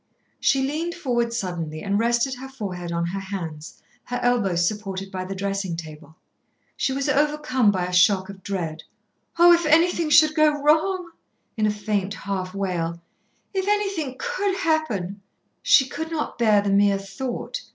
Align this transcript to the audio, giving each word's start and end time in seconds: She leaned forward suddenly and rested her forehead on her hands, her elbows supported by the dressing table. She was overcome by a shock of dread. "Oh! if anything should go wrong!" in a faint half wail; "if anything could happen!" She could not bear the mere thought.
She 0.39 0.63
leaned 0.63 0.95
forward 0.95 1.31
suddenly 1.31 1.83
and 1.83 1.99
rested 1.99 2.33
her 2.33 2.49
forehead 2.49 2.91
on 2.91 3.05
her 3.05 3.19
hands, 3.19 3.83
her 4.05 4.19
elbows 4.23 4.67
supported 4.67 5.11
by 5.11 5.25
the 5.25 5.35
dressing 5.35 5.75
table. 5.75 6.15
She 6.75 6.91
was 6.91 7.07
overcome 7.07 7.69
by 7.69 7.85
a 7.85 7.93
shock 7.93 8.27
of 8.27 8.41
dread. 8.41 8.81
"Oh! 9.37 9.53
if 9.53 9.63
anything 9.63 10.09
should 10.09 10.33
go 10.33 10.59
wrong!" 10.59 11.11
in 11.55 11.67
a 11.67 11.71
faint 11.71 12.15
half 12.15 12.55
wail; 12.55 12.99
"if 13.53 13.67
anything 13.67 14.15
could 14.17 14.55
happen!" 14.57 15.21
She 15.61 15.87
could 15.87 16.09
not 16.09 16.39
bear 16.39 16.63
the 16.63 16.71
mere 16.71 16.97
thought. 16.97 17.61